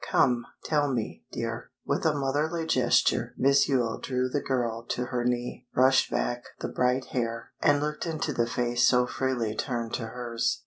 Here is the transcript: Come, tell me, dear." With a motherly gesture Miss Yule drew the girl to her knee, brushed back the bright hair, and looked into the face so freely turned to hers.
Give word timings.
Come, 0.09 0.47
tell 0.63 0.91
me, 0.91 1.25
dear." 1.31 1.69
With 1.85 2.07
a 2.07 2.13
motherly 2.15 2.65
gesture 2.65 3.35
Miss 3.37 3.69
Yule 3.69 3.99
drew 3.99 4.29
the 4.29 4.41
girl 4.41 4.83
to 4.87 5.05
her 5.05 5.23
knee, 5.23 5.67
brushed 5.75 6.09
back 6.09 6.43
the 6.59 6.69
bright 6.69 7.05
hair, 7.13 7.51
and 7.61 7.79
looked 7.79 8.07
into 8.07 8.33
the 8.33 8.47
face 8.47 8.83
so 8.87 9.05
freely 9.05 9.53
turned 9.55 9.93
to 9.93 10.07
hers. 10.07 10.59